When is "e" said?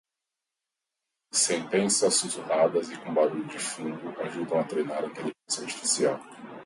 2.89-2.97